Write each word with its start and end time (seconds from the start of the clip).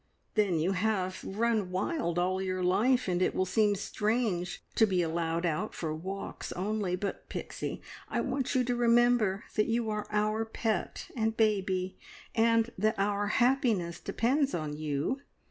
Then 0.33 0.57
you 0.57 0.71
have 0.71 1.23
run 1.23 1.69
wild 1.69 2.17
all 2.17 2.41
your 2.41 2.63
life, 2.63 3.07
and 3.07 3.21
it 3.21 3.35
will 3.35 3.45
seem 3.45 3.75
strange 3.75 4.63
to 4.73 4.87
be 4.87 5.03
allowed 5.03 5.45
out 5.45 5.75
for 5.75 5.93
walks 5.93 6.51
only; 6.53 6.95
but, 6.95 7.29
Pixie, 7.29 7.83
I 8.09 8.19
want 8.21 8.55
you 8.55 8.63
to 8.63 8.75
remember 8.75 9.43
that 9.55 9.67
you 9.67 9.91
are 9.91 10.07
our 10.09 10.43
pet 10.43 11.11
and 11.15 11.37
baby, 11.37 11.99
and 12.33 12.71
that 12.79 12.97
our 12.97 13.27
happiness 13.27 13.99
depends 13.99 14.55
on 14.55 14.75
you. 14.75 15.19